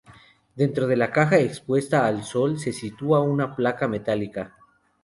[0.55, 4.57] Dentro de la caja, expuesta al sol, se sitúa una placa metálica.